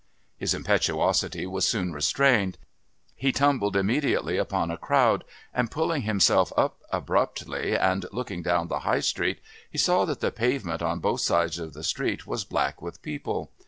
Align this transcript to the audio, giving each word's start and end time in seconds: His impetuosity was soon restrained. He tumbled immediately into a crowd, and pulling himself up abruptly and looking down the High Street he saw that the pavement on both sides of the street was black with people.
His 0.35 0.55
impetuosity 0.55 1.45
was 1.45 1.67
soon 1.67 1.93
restrained. 1.93 2.57
He 3.15 3.31
tumbled 3.31 3.75
immediately 3.75 4.37
into 4.39 4.73
a 4.73 4.77
crowd, 4.77 5.23
and 5.53 5.69
pulling 5.69 6.01
himself 6.01 6.51
up 6.57 6.79
abruptly 6.89 7.77
and 7.77 8.07
looking 8.11 8.41
down 8.41 8.67
the 8.67 8.79
High 8.79 9.01
Street 9.01 9.41
he 9.69 9.77
saw 9.77 10.05
that 10.05 10.19
the 10.19 10.31
pavement 10.31 10.81
on 10.81 11.01
both 11.01 11.21
sides 11.21 11.59
of 11.59 11.73
the 11.75 11.83
street 11.83 12.25
was 12.25 12.45
black 12.45 12.81
with 12.81 13.03
people. 13.03 13.51